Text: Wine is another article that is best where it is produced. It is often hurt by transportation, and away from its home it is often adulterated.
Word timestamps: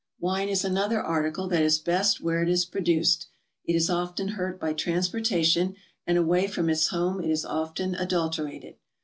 Wine 0.17 0.49
is 0.49 0.65
another 0.65 0.99
article 0.99 1.47
that 1.49 1.61
is 1.61 1.77
best 1.77 2.21
where 2.21 2.41
it 2.41 2.49
is 2.49 2.65
produced. 2.65 3.27
It 3.65 3.75
is 3.75 3.87
often 3.87 4.29
hurt 4.29 4.59
by 4.59 4.73
transportation, 4.73 5.75
and 6.07 6.17
away 6.17 6.47
from 6.47 6.71
its 6.71 6.87
home 6.87 7.21
it 7.23 7.29
is 7.29 7.45
often 7.45 7.93
adulterated. 7.93 8.77